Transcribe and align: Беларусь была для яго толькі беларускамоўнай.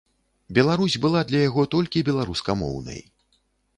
Беларусь 0.57 0.95
была 1.03 1.21
для 1.31 1.43
яго 1.49 1.67
толькі 1.75 2.05
беларускамоўнай. 2.09 2.99